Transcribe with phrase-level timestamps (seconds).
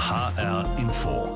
[0.00, 1.28] HR Info.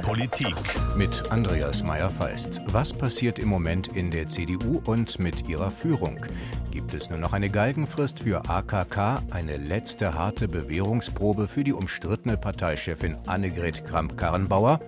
[0.00, 0.56] Politik
[0.96, 2.62] mit Andreas Meyer-Feist.
[2.68, 6.24] Was passiert im Moment in der CDU und mit ihrer Führung?
[6.70, 12.38] Gibt es nur noch eine Galgenfrist für AKK, eine letzte harte Bewährungsprobe für die umstrittene
[12.38, 14.80] Parteichefin Annegret Kramp-Karrenbauer?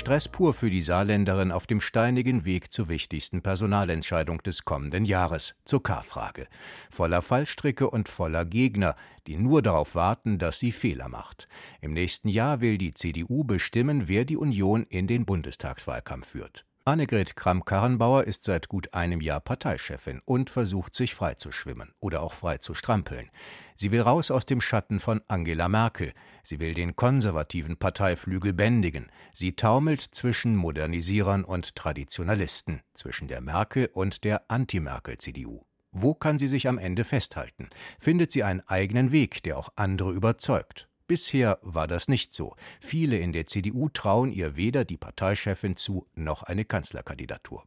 [0.00, 5.60] Stress pur für die Saarländerin auf dem steinigen Weg zur wichtigsten Personalentscheidung des kommenden Jahres,
[5.66, 6.46] zur K-Frage.
[6.90, 11.48] Voller Fallstricke und voller Gegner, die nur darauf warten, dass sie Fehler macht.
[11.82, 16.64] Im nächsten Jahr will die CDU bestimmen, wer die Union in den Bundestagswahlkampf führt.
[16.86, 22.22] Annegret Kramp-Karrenbauer ist seit gut einem Jahr Parteichefin und versucht, sich frei zu schwimmen oder
[22.22, 23.30] auch frei zu strampeln.
[23.76, 26.14] Sie will raus aus dem Schatten von Angela Merkel.
[26.42, 29.12] Sie will den konservativen Parteiflügel bändigen.
[29.32, 35.62] Sie taumelt zwischen Modernisierern und Traditionalisten, zwischen der Merkel und der Anti-Merkel-CDU.
[35.92, 37.68] Wo kann sie sich am Ende festhalten?
[37.98, 40.89] Findet sie einen eigenen Weg, der auch andere überzeugt?
[41.10, 42.54] Bisher war das nicht so.
[42.78, 47.64] Viele in der CDU trauen ihr weder die Parteichefin zu noch eine Kanzlerkandidatur.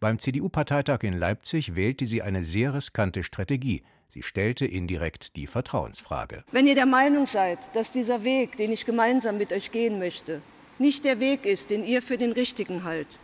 [0.00, 3.84] Beim CDU-Parteitag in Leipzig wählte sie eine sehr riskante Strategie.
[4.08, 6.42] Sie stellte indirekt die Vertrauensfrage.
[6.50, 10.42] Wenn ihr der Meinung seid, dass dieser Weg, den ich gemeinsam mit euch gehen möchte,
[10.80, 13.20] nicht der Weg ist, den ihr für den richtigen haltet,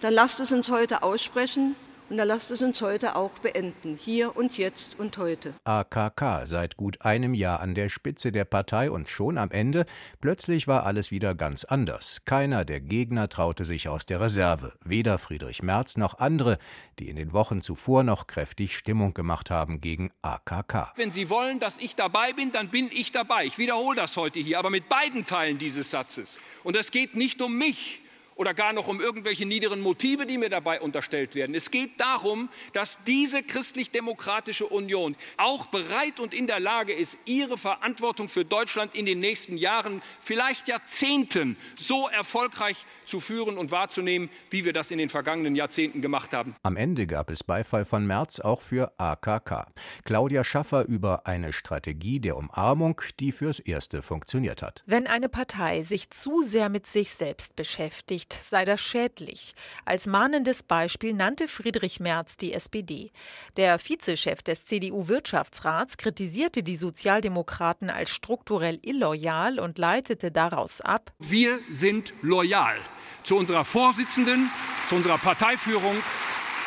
[0.00, 1.76] dann lasst es uns heute aussprechen
[2.12, 5.54] und da lasst es uns heute auch beenden, hier und jetzt und heute.
[5.64, 9.86] AKK seit gut einem Jahr an der Spitze der Partei und schon am Ende,
[10.20, 12.26] plötzlich war alles wieder ganz anders.
[12.26, 16.58] Keiner der Gegner traute sich aus der Reserve, weder Friedrich Merz noch andere,
[16.98, 20.92] die in den Wochen zuvor noch kräftig Stimmung gemacht haben gegen AKK.
[20.96, 23.46] Wenn Sie wollen, dass ich dabei bin, dann bin ich dabei.
[23.46, 26.40] Ich wiederhole das heute hier, aber mit beiden Teilen dieses Satzes.
[26.62, 28.02] Und es geht nicht um mich,
[28.36, 31.54] oder gar noch um irgendwelche niederen Motive, die mir dabei unterstellt werden.
[31.54, 37.58] Es geht darum, dass diese christlich-demokratische Union auch bereit und in der Lage ist, ihre
[37.58, 44.30] Verantwortung für Deutschland in den nächsten Jahren, vielleicht Jahrzehnten, so erfolgreich zu führen und wahrzunehmen,
[44.50, 46.54] wie wir das in den vergangenen Jahrzehnten gemacht haben.
[46.62, 49.66] Am Ende gab es Beifall von Merz auch für AKK.
[50.04, 54.82] Claudia Schaffer über eine Strategie der Umarmung, die fürs Erste funktioniert hat.
[54.86, 59.52] Wenn eine Partei sich zu sehr mit sich selbst beschäftigt, nicht sei das schädlich.
[59.84, 63.10] Als mahnendes Beispiel nannte Friedrich Merz die SPD.
[63.56, 71.58] Der Vizechef des CDU-Wirtschaftsrats kritisierte die Sozialdemokraten als strukturell illoyal und leitete daraus ab: Wir
[71.68, 72.78] sind loyal
[73.24, 74.50] zu unserer Vorsitzenden,
[74.88, 75.96] zu unserer Parteiführung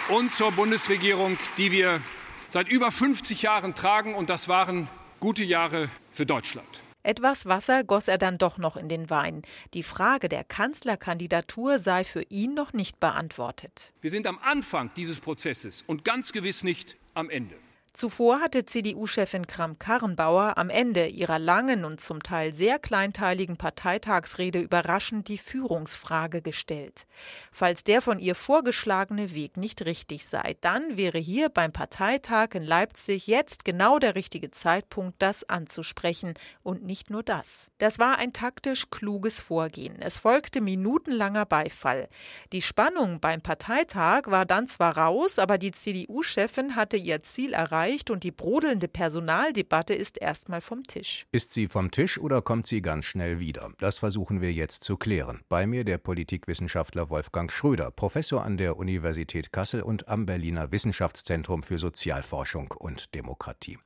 [0.10, 2.02] und zur Bundesregierung, die wir
[2.50, 4.14] seit über 50 Jahren tragen.
[4.14, 4.90] Und das waren
[5.22, 6.85] gute Jahre für Deutschland.
[7.06, 9.44] Etwas Wasser goss er dann doch noch in den Wein.
[9.76, 13.94] Die Frage der Kanzlerkandidatur sei für ihn noch nicht beantwortet.
[14.02, 17.54] Wir sind am Anfang dieses Prozesses und ganz gewiss nicht am Ende.
[17.96, 25.30] Zuvor hatte CDU-Chefin Kramp-Karrenbauer am Ende ihrer langen und zum Teil sehr kleinteiligen Parteitagsrede überraschend
[25.30, 27.08] die Führungsfrage gestellt.
[27.54, 32.64] Falls der von ihr vorgeschlagene Weg nicht richtig sei, dann wäre hier beim Parteitag in
[32.64, 36.34] Leipzig jetzt genau der richtige Zeitpunkt, das anzusprechen.
[36.64, 37.72] Und nicht nur das.
[37.78, 40.02] Das war ein taktisch kluges Vorgehen.
[40.02, 42.10] Es folgte minutenlanger Beifall.
[42.52, 47.85] Die Spannung beim Parteitag war dann zwar raus, aber die CDU-Chefin hatte ihr Ziel erreicht
[47.86, 51.26] erreicht und die brodelnde Personaldebatte ist erstmal vom Tisch.
[51.32, 53.72] Ist sie vom Tisch oder kommt sie ganz schnell wieder?
[53.80, 55.42] Das versuchen wir jetzt zu klären.
[55.50, 61.64] Bei mir der Politikwissenschaftler Wolfgang Schröder, Professor an der Universität Kassel und am Berliner Wissenschaftszentrum
[61.64, 63.78] für Sozialforschung und Demokratie.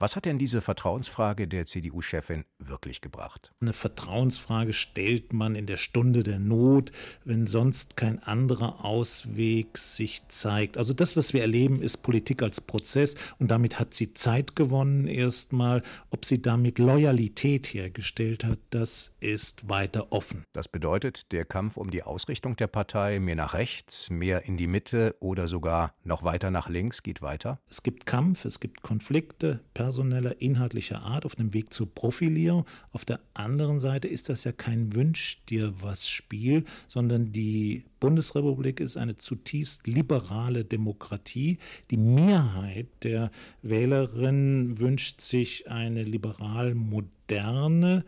[0.00, 3.50] Was hat denn diese Vertrauensfrage der CDU-Chefin wirklich gebracht?
[3.60, 6.92] Eine Vertrauensfrage stellt man in der Stunde der Not,
[7.24, 10.78] wenn sonst kein anderer Ausweg sich zeigt.
[10.78, 15.08] Also das, was wir erleben, ist Politik als Prozess und damit hat sie Zeit gewonnen
[15.08, 15.82] erstmal.
[16.10, 20.44] Ob sie damit Loyalität hergestellt hat, das ist weiter offen.
[20.52, 24.68] Das bedeutet, der Kampf um die Ausrichtung der Partei mehr nach rechts, mehr in die
[24.68, 27.58] Mitte oder sogar noch weiter nach links geht weiter?
[27.68, 32.66] Es gibt Kampf, es gibt Konflikte, personeller, inhaltlicher Art auf dem Weg zur Profilierung.
[32.92, 38.80] Auf der anderen Seite ist das ja kein Wünsch dir was Spiel, sondern die Bundesrepublik
[38.80, 41.56] ist eine zutiefst liberale Demokratie.
[41.90, 43.30] Die Mehrheit der
[43.62, 48.04] Wählerinnen wünscht sich eine liberal moderne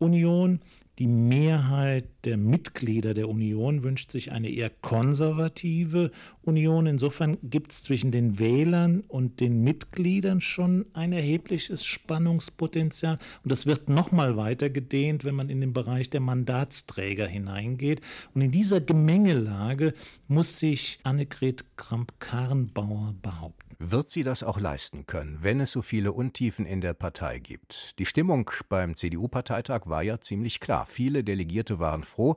[0.00, 0.60] Union.
[0.98, 6.10] Die Mehrheit der Mitglieder der Union wünscht sich eine eher konservative
[6.42, 6.86] Union.
[6.86, 13.18] Insofern gibt es zwischen den Wählern und den Mitgliedern schon ein erhebliches Spannungspotenzial.
[13.42, 18.02] Und das wird nochmal weiter gedehnt, wenn man in den Bereich der Mandatsträger hineingeht.
[18.34, 19.94] Und in dieser Gemengelage
[20.28, 23.69] muss sich Annegret Kramp-Karrenbauer behaupten.
[23.82, 27.98] Wird sie das auch leisten können, wenn es so viele Untiefen in der Partei gibt?
[27.98, 30.84] Die Stimmung beim CDU-Parteitag war ja ziemlich klar.
[30.84, 32.36] Viele Delegierte waren froh,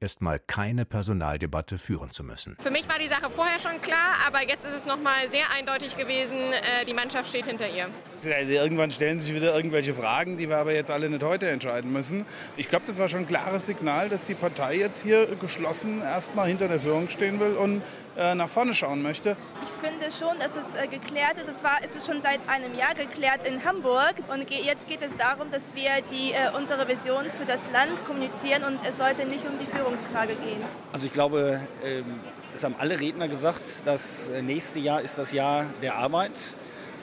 [0.00, 2.56] erstmal keine Personaldebatte führen zu müssen.
[2.60, 5.50] Für mich war die Sache vorher schon klar, aber jetzt ist es noch mal sehr
[5.54, 7.90] eindeutig gewesen, äh, die Mannschaft steht hinter ihr.
[8.24, 11.92] Also irgendwann stellen sich wieder irgendwelche Fragen, die wir aber jetzt alle nicht heute entscheiden
[11.92, 12.24] müssen.
[12.56, 16.48] Ich glaube, das war schon ein klares Signal, dass die Partei jetzt hier geschlossen erstmal
[16.48, 17.82] hinter der Führung stehen will und
[18.16, 19.36] äh, nach vorne schauen möchte.
[19.62, 21.48] Ich finde schon, dass es äh, geklärt ist.
[21.48, 25.16] Es, war, es ist schon seit einem Jahr geklärt in Hamburg und jetzt geht es
[25.16, 29.44] darum, dass wir die, äh, unsere Vision für das Land kommunizieren und es sollte nicht
[29.46, 30.62] um die Führung Führungsfrage gehen?
[30.92, 32.20] Also ich glaube, ähm,
[32.54, 36.56] es haben alle Redner gesagt, das äh, nächste Jahr ist das Jahr der Arbeit,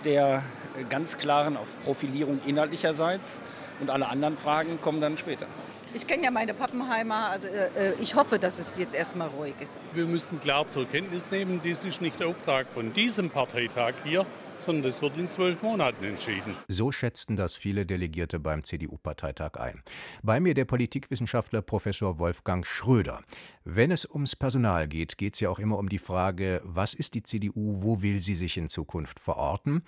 [0.05, 0.43] der
[0.77, 3.41] äh, ganz klaren Profilierung inhaltlicherseits
[3.81, 5.47] und alle anderen Fragen kommen dann später.
[5.93, 9.77] Ich kenne ja meine Pappenheimer, also äh, ich hoffe, dass es jetzt erstmal ruhig ist.
[9.93, 14.25] Wir müssen klar zur Kenntnis nehmen, dies ist nicht der Auftrag von diesem Parteitag hier,
[14.59, 16.55] sondern das wird in zwölf Monaten entschieden.
[16.67, 19.81] So schätzten das viele Delegierte beim CDU-Parteitag ein.
[20.23, 23.21] Bei mir der Politikwissenschaftler Professor Wolfgang Schröder.
[23.63, 27.13] Wenn es ums Personal geht, geht es ja auch immer um die Frage, was ist
[27.13, 29.83] die CDU, wo will sie sich in Zukunft verorten?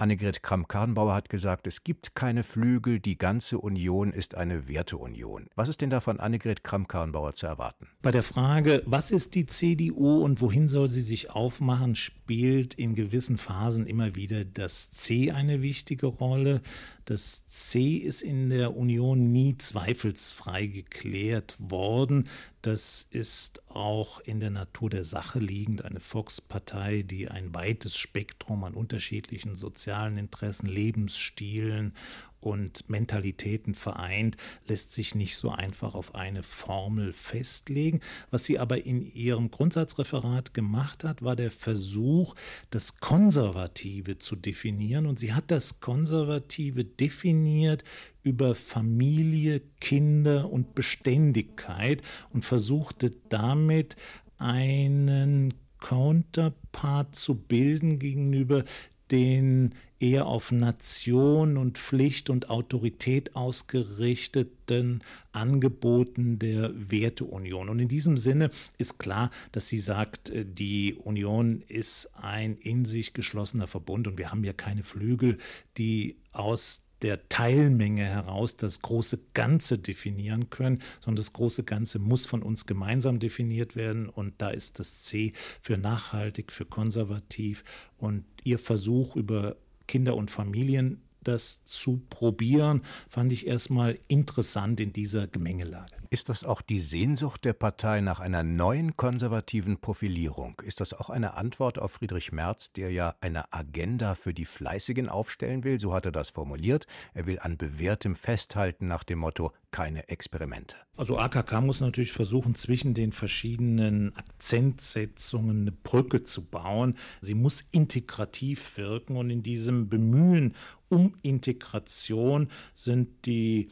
[0.00, 5.48] Annegret Kramp-Karrenbauer hat gesagt, es gibt keine Flügel, die ganze Union ist eine Werteunion.
[5.56, 7.86] Was ist denn da von Annegret Kramp-Karrenbauer zu erwarten?
[8.00, 12.94] Bei der Frage, was ist die CDU und wohin soll sie sich aufmachen, spielt in
[12.94, 16.62] gewissen Phasen immer wieder das C eine wichtige Rolle.
[17.04, 22.28] Das C ist in der Union nie zweifelsfrei geklärt worden.
[22.62, 25.84] Das ist auch in der Natur der Sache liegend.
[25.84, 31.94] Eine Volkspartei, die ein weites Spektrum an unterschiedlichen sozialen Interessen, Lebensstilen
[32.40, 38.00] und Mentalitäten vereint, lässt sich nicht so einfach auf eine Formel festlegen.
[38.30, 42.34] Was sie aber in ihrem Grundsatzreferat gemacht hat, war der Versuch,
[42.70, 45.06] das Konservative zu definieren.
[45.06, 47.84] Und sie hat das Konservative definiert
[48.22, 53.96] über Familie, Kinder und Beständigkeit und versuchte damit
[54.38, 58.64] einen Counterpart zu bilden gegenüber
[59.10, 67.68] den eher auf Nation und Pflicht und Autorität ausgerichteten Angeboten der Werteunion.
[67.68, 72.84] Und in diesem Sinne ist klar, dass sie sagt, äh, die Union ist ein in
[72.84, 75.38] sich geschlossener Verbund und wir haben ja keine Flügel,
[75.76, 82.26] die aus der Teilmenge heraus das große Ganze definieren können, sondern das große Ganze muss
[82.26, 87.64] von uns gemeinsam definiert werden und da ist das C für nachhaltig, für konservativ
[87.98, 89.56] und ihr Versuch über
[89.86, 95.99] Kinder und Familien das zu probieren, fand ich erstmal interessant in dieser Gemengelage.
[96.12, 100.60] Ist das auch die Sehnsucht der Partei nach einer neuen konservativen Profilierung?
[100.64, 105.08] Ist das auch eine Antwort auf Friedrich Merz, der ja eine Agenda für die Fleißigen
[105.08, 105.78] aufstellen will?
[105.78, 106.88] So hat er das formuliert.
[107.14, 110.74] Er will an bewährtem festhalten nach dem Motto keine Experimente.
[110.96, 116.96] Also AKK muss natürlich versuchen, zwischen den verschiedenen Akzentsetzungen eine Brücke zu bauen.
[117.20, 120.56] Sie muss integrativ wirken und in diesem Bemühen
[120.88, 123.70] um Integration sind die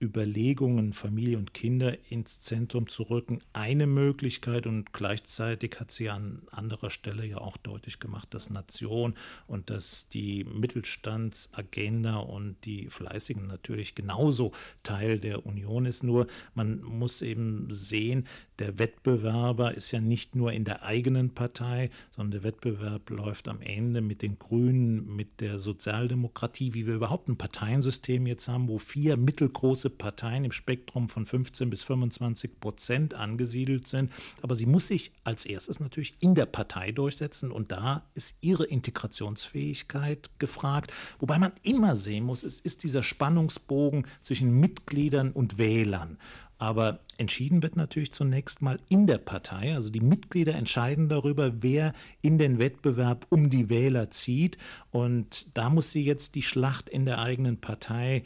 [0.00, 6.42] Überlegungen, Familie und Kinder ins Zentrum zu rücken, eine Möglichkeit und gleichzeitig hat sie an
[6.52, 9.14] anderer Stelle ja auch deutlich gemacht, dass Nation
[9.46, 14.52] und dass die Mittelstandsagenda und die Fleißigen natürlich genauso
[14.82, 16.04] Teil der Union ist.
[16.04, 18.26] Nur man muss eben sehen,
[18.58, 23.60] der Wettbewerber ist ja nicht nur in der eigenen Partei, sondern der Wettbewerb läuft am
[23.60, 28.78] Ende mit den Grünen, mit der Sozialdemokratie, wie wir überhaupt ein Parteiensystem jetzt haben, wo
[28.78, 34.12] vier mittelgroße Parteien im Spektrum von 15 bis 25 Prozent angesiedelt sind.
[34.42, 38.64] Aber sie muss sich als erstes natürlich in der Partei durchsetzen und da ist ihre
[38.64, 40.92] Integrationsfähigkeit gefragt.
[41.20, 46.18] Wobei man immer sehen muss, es ist dieser Spannungsbogen zwischen Mitgliedern und Wählern.
[46.58, 49.74] Aber entschieden wird natürlich zunächst mal in der Partei.
[49.74, 54.58] Also die Mitglieder entscheiden darüber, wer in den Wettbewerb um die Wähler zieht.
[54.90, 58.24] Und da muss sie jetzt die Schlacht in der eigenen Partei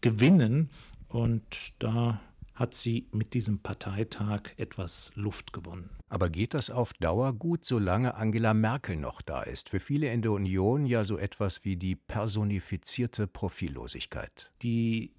[0.00, 0.70] gewinnen.
[1.08, 2.20] Und da
[2.54, 5.90] hat sie mit diesem Parteitag etwas Luft gewonnen.
[6.08, 9.68] Aber geht das auf Dauer gut, solange Angela Merkel noch da ist?
[9.68, 14.50] Für viele in der Union ja so etwas wie die personifizierte Profillosigkeit.
[14.62, 15.12] Die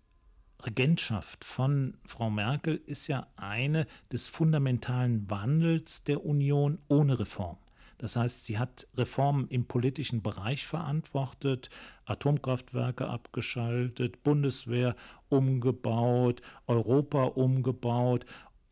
[0.65, 7.57] Regentschaft von Frau Merkel ist ja eine des fundamentalen Wandels der Union ohne Reform.
[7.97, 11.69] Das heißt, sie hat Reformen im politischen Bereich verantwortet,
[12.05, 14.95] Atomkraftwerke abgeschaltet, Bundeswehr
[15.27, 18.25] umgebaut, Europa umgebaut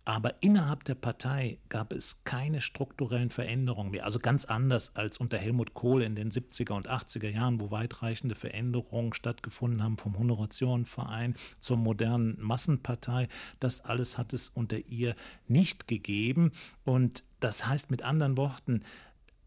[0.08, 4.06] Aber innerhalb der Partei gab es keine strukturellen Veränderungen mehr.
[4.06, 8.34] Also ganz anders als unter Helmut Kohl in den 70er und 80er Jahren, wo weitreichende
[8.34, 13.28] Veränderungen stattgefunden haben vom Honorationenverein zur modernen Massenpartei.
[13.60, 15.14] Das alles hat es unter ihr
[15.50, 16.54] nicht gegeben.
[16.86, 18.84] Und das heißt mit anderen Worten,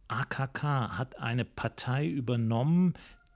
[0.09, 2.93] AKK hat eine Partei übernommen,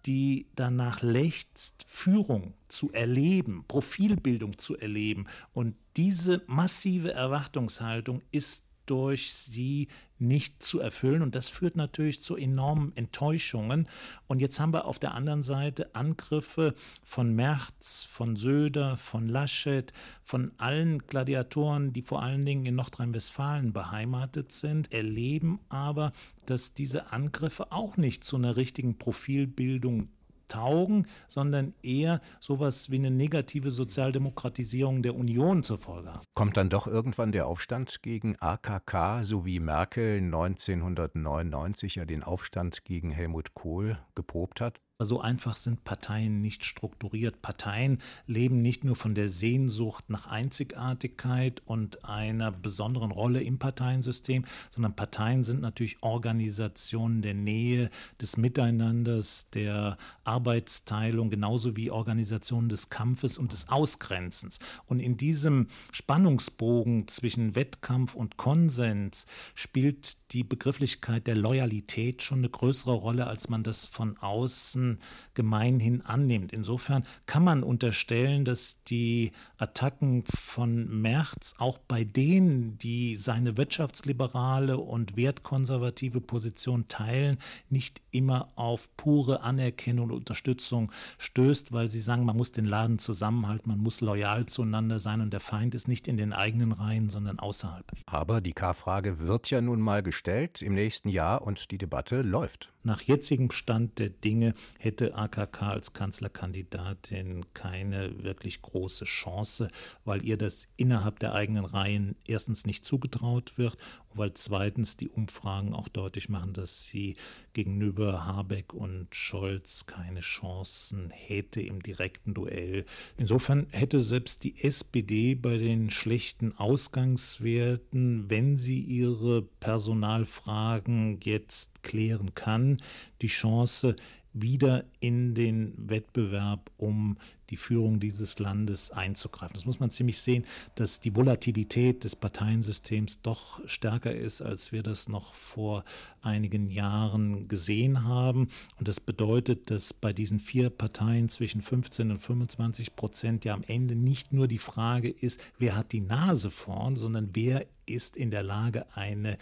[0.07, 5.27] die danach lechzt, Führung zu erleben, Profilbildung zu erleben.
[5.53, 9.88] Und diese massive Erwartungshaltung ist durch sie
[10.19, 11.23] nicht zu erfüllen.
[11.23, 13.88] Und das führt natürlich zu enormen Enttäuschungen.
[14.26, 16.75] Und jetzt haben wir auf der anderen Seite Angriffe
[17.05, 23.73] von Merz, von Söder, von Laschet, von allen Gladiatoren, die vor allen Dingen in Nordrhein-Westfalen
[23.73, 26.12] beheimatet sind, erleben aber,
[26.47, 30.09] dass diese Angriffe auch nicht zu einer richtigen Profilbildung
[30.49, 36.25] taugen, sondern eher sowas wie eine negative Sozialdemokratisierung der Union zur Folge haben.
[36.35, 42.85] Kommt dann doch irgendwann der Aufstand gegen AKK, so wie Merkel 1999 ja den Aufstand
[42.85, 44.81] gegen Helmut Kohl geprobt hat?
[45.03, 47.43] So einfach sind Parteien nicht strukturiert.
[47.43, 47.99] Parteien
[48.29, 54.95] leben nicht nur von der Sehnsucht nach Einzigartigkeit und einer besonderen Rolle im Parteiensystem, sondern
[54.95, 63.37] Parteien sind natürlich Organisationen der Nähe, des Miteinanders, der Arbeitsteilung, genauso wie Organisationen des Kampfes
[63.37, 64.61] und des Ausgrenzens.
[64.87, 72.51] Und in diesem Spannungsbogen zwischen Wettkampf und Konsens spielt die Begrifflichkeit der Loyalität schon eine
[72.51, 74.99] größere Rolle, als man das von außen Interessen
[75.35, 76.53] gemeinhin annimmt.
[76.53, 84.79] Insofern kann man unterstellen, dass die Attacken von Merz auch bei denen, die seine wirtschaftsliberale
[84.79, 87.38] und wertkonservative Position teilen,
[87.69, 93.00] nicht immer auf pure Anerkennung und Unterstützung stößt, weil sie sagen, man muss den Laden
[93.00, 97.11] zusammenhalten, man muss loyal zueinander sein und der Feind ist nicht in den eigenen Reihen,
[97.11, 97.91] sondern außerhalb.
[98.07, 102.74] Aber die K-Frage wird ja nun mal gestellt im nächsten Jahr und die Debatte läuft.
[102.87, 109.69] Nach jetzigem Stand der Dinge hätte AKK als Kanzlerkandidatin keine wirklich große Chance,
[110.05, 113.79] weil ihr das innerhalb der eigenen Reihen erstens nicht zugetraut wird
[114.16, 117.16] weil zweitens die Umfragen auch deutlich machen, dass sie
[117.52, 122.85] gegenüber Habeck und Scholz keine Chancen hätte im direkten Duell.
[123.16, 132.35] Insofern hätte selbst die SPD bei den schlechten Ausgangswerten, wenn sie ihre Personalfragen jetzt klären
[132.35, 132.78] kann,
[133.23, 133.97] die Chance,
[134.35, 137.17] wieder in den Wettbewerb um
[137.50, 139.55] die Führung dieses Landes einzugreifen.
[139.55, 144.83] Das muss man ziemlich sehen, dass die Volatilität des Parteiensystems doch stärker ist, als wir
[144.83, 145.85] das noch vor
[146.21, 148.49] einigen Jahren gesehen haben.
[148.79, 153.62] Und das bedeutet, dass bei diesen vier Parteien zwischen 15 und 25 Prozent ja am
[153.67, 158.31] Ende nicht nur die Frage ist, wer hat die Nase vorn, sondern wer ist in
[158.31, 159.38] der Lage, eine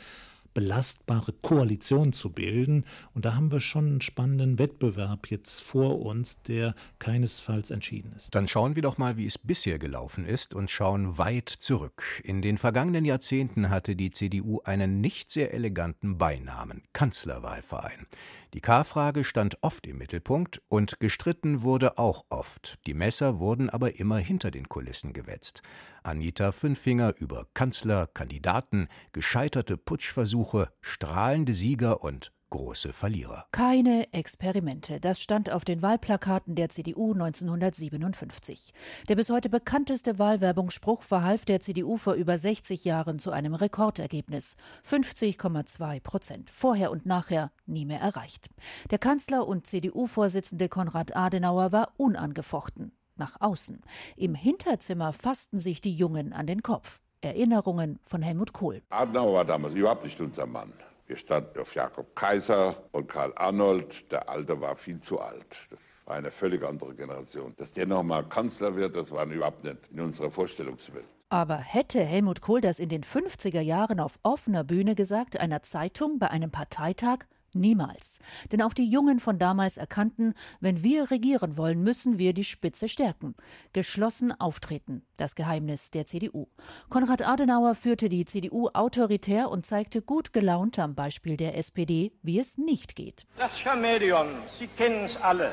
[0.54, 2.84] belastbare Koalition zu bilden.
[3.14, 8.34] Und da haben wir schon einen spannenden Wettbewerb jetzt vor uns, der keinesfalls entschieden ist.
[8.34, 12.02] Dann schauen wir doch mal, wie es bisher gelaufen ist und schauen weit zurück.
[12.24, 18.06] In den vergangenen Jahrzehnten hatte die CDU einen nicht sehr eleganten Beinamen Kanzlerwahlverein.
[18.54, 22.78] Die K-Frage stand oft im Mittelpunkt und gestritten wurde auch oft.
[22.86, 25.62] Die Messer wurden aber immer hinter den Kulissen gewetzt.
[26.02, 33.46] Anita Fünfinger über Kanzler, Kandidaten, gescheiterte Putschversuche, strahlende Sieger und große Verlierer.
[33.50, 35.00] Keine Experimente.
[35.00, 38.74] Das stand auf den Wahlplakaten der CDU 1957.
[39.08, 44.58] Der bis heute bekannteste Wahlwerbungsspruch verhalf der CDU vor über 60 Jahren zu einem Rekordergebnis.
[44.86, 46.50] 50,2 Prozent.
[46.50, 48.48] Vorher und nachher nie mehr erreicht.
[48.90, 52.92] Der Kanzler und CDU-Vorsitzende Konrad Adenauer war unangefochten.
[53.16, 53.80] Nach außen.
[54.16, 57.00] Im Hinterzimmer fassten sich die Jungen an den Kopf.
[57.22, 58.82] Erinnerungen von Helmut Kohl.
[58.90, 60.74] Adenauer war damals überhaupt nicht unser Mann.
[61.12, 64.10] Wir standen auf Jakob Kaiser und Karl Arnold.
[64.10, 65.44] Der Alte war viel zu alt.
[65.68, 67.52] Das war eine völlig andere Generation.
[67.58, 71.04] Dass der nochmal Kanzler wird, das war überhaupt nicht in unserer Vorstellungswelt.
[71.28, 76.18] Aber hätte Helmut Kohl das in den 50er Jahren auf offener Bühne gesagt, einer Zeitung
[76.18, 77.26] bei einem Parteitag?
[77.54, 78.20] Niemals.
[78.50, 82.88] Denn auch die Jungen von damals erkannten, wenn wir regieren wollen, müssen wir die Spitze
[82.88, 83.34] stärken.
[83.72, 85.02] Geschlossen auftreten.
[85.16, 86.46] Das Geheimnis der CDU.
[86.88, 92.38] Konrad Adenauer führte die CDU autoritär und zeigte gut gelaunt am Beispiel der SPD, wie
[92.38, 93.26] es nicht geht.
[93.36, 94.28] Das Chamäleon,
[94.58, 95.52] Sie kennen es alle,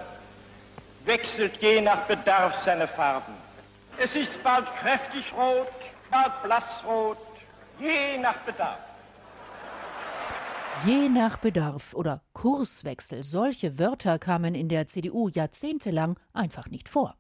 [1.06, 3.34] wechselt je nach Bedarf seine Farben.
[3.98, 5.68] Es ist bald kräftig rot,
[6.10, 7.18] bald blassrot,
[7.80, 8.89] je nach Bedarf.
[10.86, 17.18] Je nach Bedarf oder Kurswechsel, solche Wörter kamen in der CDU jahrzehntelang einfach nicht vor.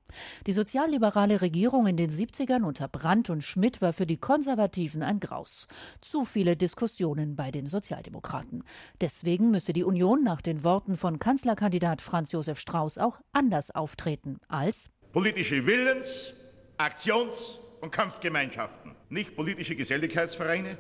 [0.48, 5.20] Die sozialliberale Regierung in den 70ern unter Brandt und Schmidt war für die Konservativen ein
[5.20, 5.68] Graus.
[6.00, 8.64] Zu viele Diskussionen bei den Sozialdemokraten.
[9.02, 14.40] Deswegen müsse die Union nach den Worten von Kanzlerkandidat Franz Josef Strauß auch anders auftreten
[14.48, 16.34] als politische Willens-,
[16.78, 20.78] Aktions- und Kampfgemeinschaften, nicht politische Geselligkeitsvereine,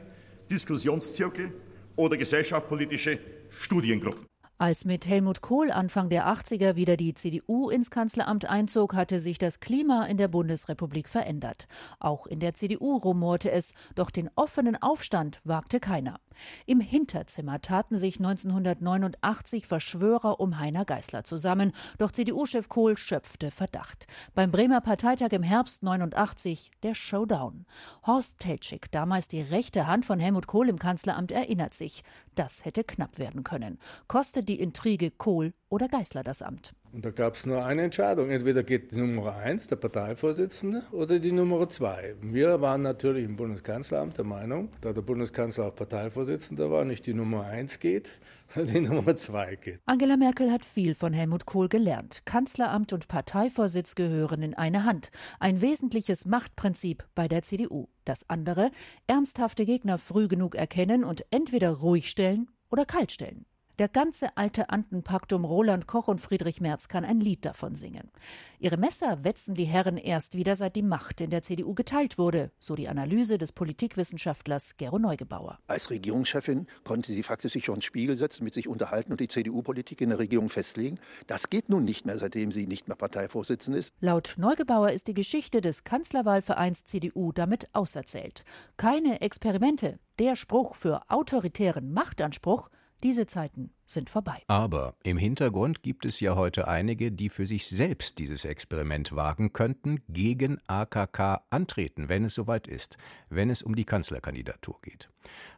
[0.49, 1.53] Diskussionszirkel
[1.99, 3.19] oder gesellschaftspolitische
[3.59, 4.25] Studiengruppen.
[4.61, 9.37] Als mit Helmut Kohl Anfang der 80er wieder die CDU ins Kanzleramt einzog, hatte sich
[9.37, 11.65] das Klima in der Bundesrepublik verändert.
[11.97, 16.19] Auch in der CDU rumorte es, doch den offenen Aufstand wagte keiner.
[16.65, 24.07] Im Hinterzimmer taten sich 1989 Verschwörer um Heiner Geißler zusammen, doch CDU-Chef Kohl schöpfte Verdacht.
[24.35, 27.65] Beim Bremer Parteitag im Herbst 89 der Showdown.
[28.05, 32.03] Horst Teltschik, damals die rechte Hand von Helmut Kohl im Kanzleramt, erinnert sich,
[32.35, 33.79] das hätte knapp werden können.
[34.07, 36.73] Kostet die Intrige Kohl oder Geißler das Amt.
[36.91, 38.31] Und da gab es nur eine Entscheidung.
[38.31, 42.15] Entweder geht die Nummer eins, der Parteivorsitzende, oder die Nummer zwei.
[42.21, 47.13] Wir waren natürlich im Bundeskanzleramt der Meinung, da der Bundeskanzler auch Parteivorsitzender war, nicht die
[47.13, 49.79] Nummer eins geht, sondern die Nummer zwei geht.
[49.85, 52.21] Angela Merkel hat viel von Helmut Kohl gelernt.
[52.25, 55.11] Kanzleramt und Parteivorsitz gehören in eine Hand.
[55.39, 57.87] Ein wesentliches Machtprinzip bei der CDU.
[58.03, 58.71] Das andere,
[59.05, 63.45] ernsthafte Gegner früh genug erkennen und entweder ruhig stellen oder kalt stellen.
[63.79, 68.11] Der ganze alte Antenpakt um Roland Koch und Friedrich Merz kann ein Lied davon singen.
[68.59, 72.51] Ihre Messer wetzen die Herren erst wieder, seit die Macht in der CDU geteilt wurde,
[72.59, 75.59] so die Analyse des Politikwissenschaftlers Gero Neugebauer.
[75.67, 79.29] Als Regierungschefin konnte sie faktisch sich vor den Spiegel setzen, mit sich unterhalten und die
[79.29, 80.99] CDU-Politik in der Regierung festlegen.
[81.27, 83.93] Das geht nun nicht mehr, seitdem sie nicht mehr Parteivorsitzende ist.
[84.01, 88.43] Laut Neugebauer ist die Geschichte des Kanzlerwahlvereins CDU damit auserzählt.
[88.75, 89.99] Keine Experimente.
[90.19, 92.67] Der Spruch für autoritären Machtanspruch
[93.03, 94.43] diese Zeiten sind vorbei.
[94.47, 99.51] Aber im Hintergrund gibt es ja heute einige, die für sich selbst dieses Experiment wagen
[99.51, 102.97] könnten, gegen AKK antreten, wenn es soweit ist,
[103.29, 105.09] wenn es um die Kanzlerkandidatur geht.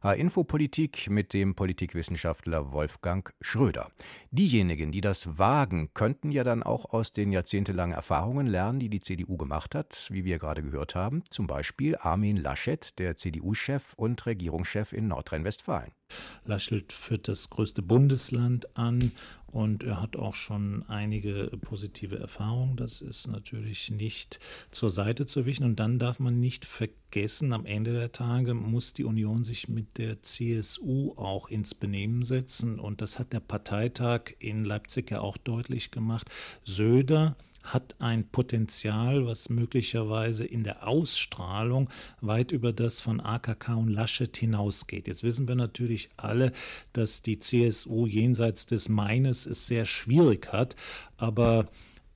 [0.02, 3.92] H-Info-Politik mit dem Politikwissenschaftler Wolfgang Schröder.
[4.32, 9.02] Diejenigen, die das wagen, könnten ja dann auch aus den jahrzehntelangen Erfahrungen lernen, die die
[9.02, 11.24] CDU gemacht hat, wie wir gerade gehört haben.
[11.30, 15.92] Zum Beispiel Armin Laschet, der CDU-Chef und Regierungschef in Nordrhein-Westfalen.
[16.46, 19.12] Laschet führt das größte Bundesland an
[19.52, 22.78] und er hat auch schon einige positive Erfahrungen.
[22.78, 24.40] Das ist natürlich nicht
[24.72, 25.66] zur Seite zu wischen.
[25.66, 29.98] Und dann darf man nicht vergessen, am Ende der Tage muss die Union sich mit
[29.98, 32.80] der CSU auch ins Benehmen setzen.
[32.80, 36.30] Und das hat der Parteitag in Leipzig ja auch deutlich gemacht.
[36.64, 43.90] Söder hat ein Potenzial, was möglicherweise in der Ausstrahlung weit über das von AKK und
[43.90, 45.08] Laschet hinausgeht.
[45.08, 46.52] Jetzt wissen wir natürlich alle,
[46.94, 50.76] dass die CSU jenseits des Meines es sehr schwierig hat,
[51.18, 51.68] aber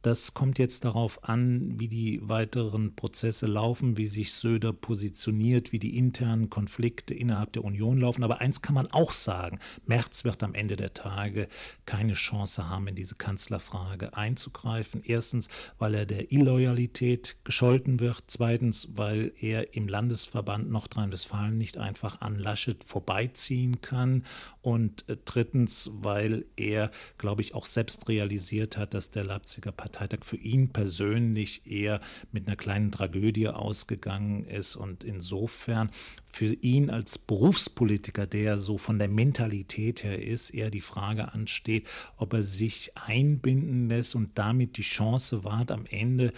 [0.06, 5.80] das kommt jetzt darauf an, wie die weiteren Prozesse laufen, wie sich Söder positioniert, wie
[5.80, 8.24] die internen Konflikte innerhalb der Union laufen.
[8.24, 11.48] Aber eins kann man auch sagen, Merz wird am Ende der Tage
[11.88, 15.02] keine Chance haben, in diese Kanzlerfrage einzugreifen.
[15.04, 15.48] Erstens,
[15.80, 18.26] weil er der Illoyalität gescholten wird.
[18.28, 24.24] Zweitens, weil er im Landesverband Nordrhein-Westfalen nicht einfach an Laschet vorbeiziehen kann.
[24.62, 30.26] Und äh, drittens, weil er, glaube ich, auch selbst realisiert hat, dass der Leipziger Parteitag
[30.26, 32.02] für ihn persönlich eher
[32.34, 34.76] mit einer kleinen Tragödie ausgegangen ist.
[34.76, 35.90] Und insofern
[36.28, 41.88] für ihn als Berufspolitiker, der so von der Mentalität her ist, eher die Frage ansteht,
[42.18, 46.34] ob er sich einbinden lässt und damit die Chance wahrt, am Ende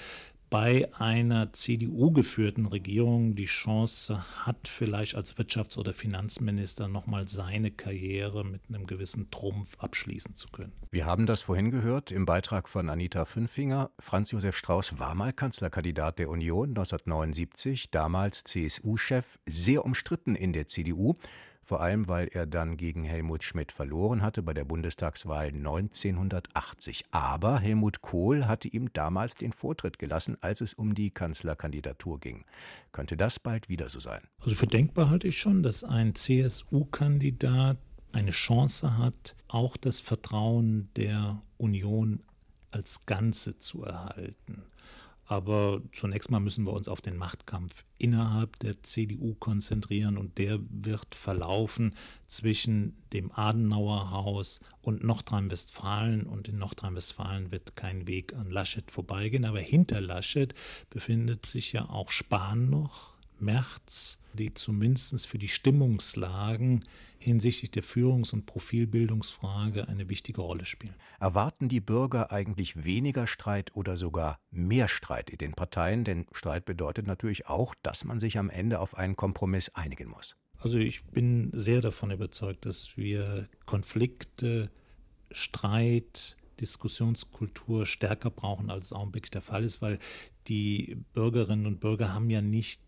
[0.49, 8.45] bei einer CDU-geführten Regierung die Chance hat, vielleicht als Wirtschafts- oder Finanzminister nochmal seine Karriere
[8.45, 10.71] mit einem gewissen Trumpf abschließen zu können.
[10.91, 13.91] Wir haben das vorhin gehört im Beitrag von Anita Fünfinger.
[13.99, 20.67] Franz Josef Strauß war mal Kanzlerkandidat der Union 1979, damals CSU-Chef, sehr umstritten in der
[20.67, 21.17] CDU
[21.67, 27.03] vor allem weil er dann gegen Helmut Schmidt verloren hatte bei der Bundestagswahl 1980.
[27.11, 32.45] Aber Helmut Kohl hatte ihm damals den Vortritt gelassen, als es um die Kanzlerkandidatur ging.
[32.93, 34.21] Könnte das bald wieder so sein?
[34.39, 37.77] Also für denkbar halte ich schon, dass ein CSU-Kandidat
[38.13, 42.23] eine Chance hat, auch das Vertrauen der Union
[42.71, 44.63] als Ganze zu erhalten.
[45.29, 50.59] Aber zunächst mal müssen wir uns auf den Machtkampf innerhalb der CDU konzentrieren und der
[50.69, 51.93] wird verlaufen
[52.27, 56.23] zwischen dem Adenauer Haus und Nordrhein-Westfalen.
[56.23, 60.55] Und in Nordrhein-Westfalen wird kein Weg an Laschet vorbeigehen, aber hinter Laschet
[60.89, 66.85] befindet sich ja auch Spahn noch März, die zumindest für die Stimmungslagen
[67.19, 70.95] hinsichtlich der Führungs- und Profilbildungsfrage eine wichtige Rolle spielen.
[71.19, 76.03] Erwarten die Bürger eigentlich weniger Streit oder sogar mehr Streit in den Parteien?
[76.03, 80.37] Denn Streit bedeutet natürlich auch, dass man sich am Ende auf einen Kompromiss einigen muss.
[80.59, 84.71] Also ich bin sehr davon überzeugt, dass wir Konflikte,
[85.31, 89.99] Streit, Diskussionskultur stärker brauchen, als es augenblicklich der Fall ist, weil
[90.47, 92.81] die Bürgerinnen und Bürger haben ja nicht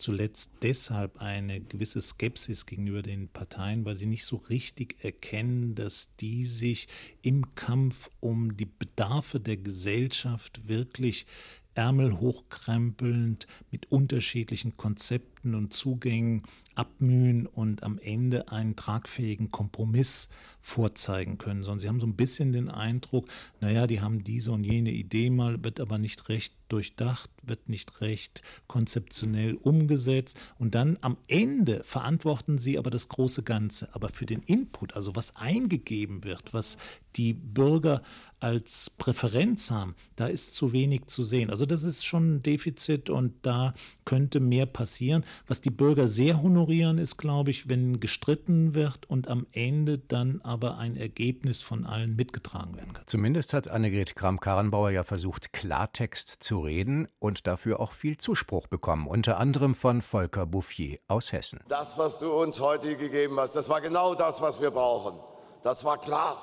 [0.00, 6.14] zuletzt deshalb eine gewisse Skepsis gegenüber den Parteien, weil sie nicht so richtig erkennen, dass
[6.16, 6.88] die sich
[7.22, 11.26] im Kampf um die Bedarfe der Gesellschaft wirklich
[11.74, 16.42] Ärmel hochkrempelnd mit unterschiedlichen Konzepten und Zugängen
[16.74, 20.28] abmühen und am Ende einen tragfähigen Kompromiss
[20.62, 23.28] vorzeigen können, sondern sie haben so ein bisschen den Eindruck,
[23.60, 28.00] naja, die haben diese und jene Idee mal, wird aber nicht recht durchdacht, wird nicht
[28.00, 33.88] recht konzeptionell umgesetzt und dann am Ende verantworten sie aber das große Ganze.
[33.94, 36.78] Aber für den Input, also was eingegeben wird, was
[37.16, 38.02] die Bürger
[38.38, 41.50] als Präferenz haben, da ist zu wenig zu sehen.
[41.50, 43.74] Also das ist schon ein Defizit und da
[44.04, 45.24] könnte mehr passieren.
[45.46, 50.40] Was die Bürger sehr honorieren, ist, glaube ich, wenn gestritten wird und am Ende dann
[50.42, 53.04] aber ein Ergebnis von allen mitgetragen werden kann.
[53.06, 59.06] Zumindest hat Annegret Kramp-Karrenbauer ja versucht, Klartext zu reden und dafür auch viel Zuspruch bekommen,
[59.06, 61.60] unter anderem von Volker Bouffier aus Hessen.
[61.68, 65.18] Das, was du uns heute gegeben hast, das war genau das, was wir brauchen.
[65.62, 66.40] Das war klar,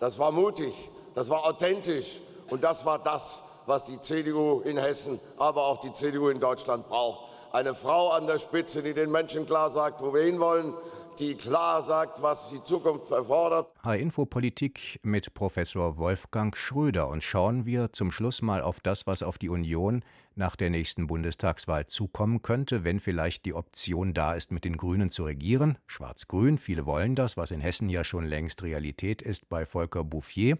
[0.00, 0.72] das war mutig,
[1.14, 5.92] das war authentisch und das war das, was die CDU in Hessen, aber auch die
[5.92, 7.33] CDU in Deutschland braucht.
[7.54, 10.74] Eine Frau an der Spitze, die den Menschen klar sagt, wo wir hinwollen,
[11.20, 13.68] die klar sagt, was die Zukunft erfordert.
[13.84, 19.22] H-Info Politik mit Professor Wolfgang Schröder und schauen wir zum Schluss mal auf das, was
[19.22, 20.02] auf die Union
[20.34, 25.12] nach der nächsten Bundestagswahl zukommen könnte, wenn vielleicht die Option da ist, mit den Grünen
[25.12, 25.78] zu regieren.
[25.86, 30.58] Schwarz-Grün, viele wollen das, was in Hessen ja schon längst Realität ist bei Volker Bouffier.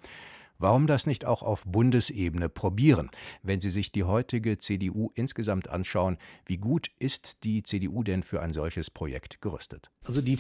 [0.59, 3.11] Warum das nicht auch auf Bundesebene probieren?
[3.43, 8.41] Wenn Sie sich die heutige CDU insgesamt anschauen, wie gut ist die CDU denn für
[8.41, 9.91] ein solches Projekt gerüstet?
[10.05, 10.39] Also die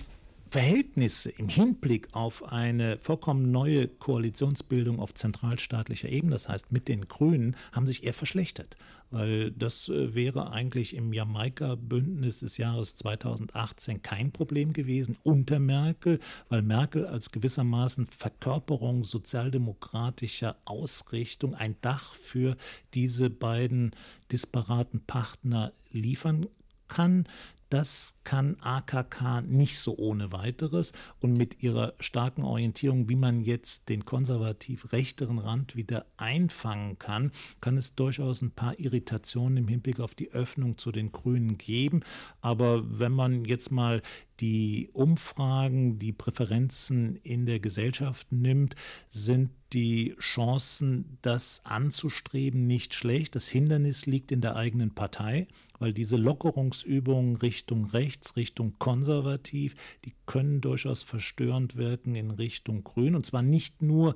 [0.54, 7.08] Verhältnisse im Hinblick auf eine vollkommen neue Koalitionsbildung auf zentralstaatlicher Ebene, das heißt mit den
[7.08, 8.76] Grünen, haben sich eher verschlechtert.
[9.10, 16.20] Weil das äh, wäre eigentlich im Jamaika-Bündnis des Jahres 2018 kein Problem gewesen unter Merkel,
[16.48, 22.56] weil Merkel als gewissermaßen Verkörperung sozialdemokratischer Ausrichtung ein Dach für
[22.94, 23.90] diese beiden
[24.30, 26.46] disparaten Partner liefern
[26.86, 27.26] kann.
[27.74, 30.92] Das kann AKK nicht so ohne weiteres.
[31.18, 37.32] Und mit ihrer starken Orientierung, wie man jetzt den konservativ rechteren Rand wieder einfangen kann,
[37.60, 42.04] kann es durchaus ein paar Irritationen im Hinblick auf die Öffnung zu den Grünen geben.
[42.40, 44.02] Aber wenn man jetzt mal
[44.40, 48.74] die Umfragen, die Präferenzen in der Gesellschaft nimmt,
[49.10, 53.34] sind die Chancen, das anzustreben, nicht schlecht.
[53.34, 60.14] Das Hindernis liegt in der eigenen Partei, weil diese Lockerungsübungen Richtung rechts, Richtung konservativ, die
[60.26, 63.14] können durchaus verstörend wirken in Richtung grün.
[63.14, 64.14] Und zwar nicht nur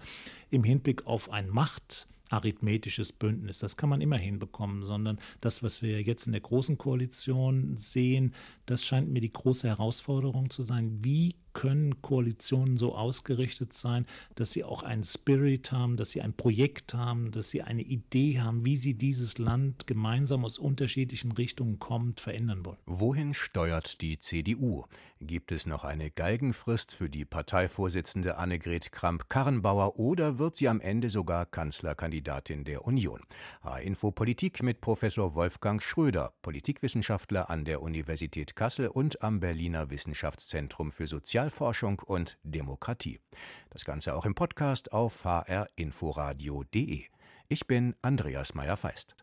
[0.50, 3.58] im Hinblick auf ein Macht arithmetisches Bündnis.
[3.58, 8.34] Das kann man immer hinbekommen, sondern das, was wir jetzt in der Großen Koalition sehen,
[8.66, 10.98] das scheint mir die große Herausforderung zu sein.
[11.02, 16.32] Wie können Koalitionen so ausgerichtet sein, dass sie auch einen Spirit haben, dass sie ein
[16.32, 21.80] Projekt haben, dass sie eine Idee haben, wie sie dieses Land gemeinsam aus unterschiedlichen Richtungen
[21.80, 22.78] kommt, verändern wollen.
[22.86, 24.84] Wohin steuert die CDU?
[25.20, 31.10] Gibt es noch eine Galgenfrist für die Parteivorsitzende Annegret Kramp-Karrenbauer oder wird sie am Ende
[31.10, 33.22] sogar Kanzlerkandidatin der Union?
[33.64, 40.92] H-Info Politik mit Professor Wolfgang Schröder, Politikwissenschaftler an der Universität Kassel und am Berliner Wissenschaftszentrum
[40.92, 41.08] für
[41.48, 43.20] Sozialforschung und Demokratie.
[43.70, 47.04] Das Ganze auch im Podcast auf hrinforadio.de.
[47.48, 49.16] Ich bin Andreas Meyer-Feist.